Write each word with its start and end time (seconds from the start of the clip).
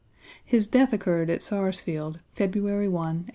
His 0.43 0.65
death 0.65 0.93
occurred 0.93 1.29
at 1.29 1.43
Sarsfield, 1.43 2.21
February 2.33 2.87
1, 2.87 2.93
1885. 2.95 3.29